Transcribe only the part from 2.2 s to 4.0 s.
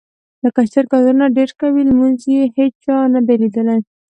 یې هېچا نه دي لیدلی.